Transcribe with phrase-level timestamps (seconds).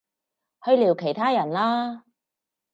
[0.65, 2.05] 去聊其他人啦